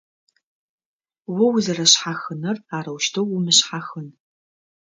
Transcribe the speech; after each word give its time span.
О 1.45 1.47
узэрэшъхьахынэр- 1.55 2.57
арэущтэу 2.75 3.27
умышъхьахын. 3.35 4.07